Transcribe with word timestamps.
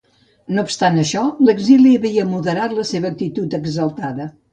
No 0.53 0.61
obstant 0.67 0.95
això, 1.01 1.19
l'exili 1.49 1.91
havia 1.97 2.25
moderat 2.31 2.73
la 2.79 2.87
seva 2.93 3.07
actitud 3.11 3.55
exaltada. 3.59 4.27